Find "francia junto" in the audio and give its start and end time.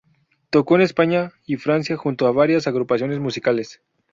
1.57-2.25